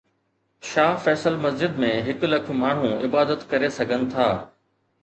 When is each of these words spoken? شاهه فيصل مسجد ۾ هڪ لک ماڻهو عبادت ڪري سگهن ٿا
شاهه 0.69 0.95
فيصل 1.07 1.37
مسجد 1.43 1.77
۾ 1.85 1.91
هڪ 2.09 2.27
لک 2.33 2.51
ماڻهو 2.65 2.91
عبادت 3.07 3.47
ڪري 3.55 3.75
سگهن 3.79 4.13
ٿا 4.17 4.29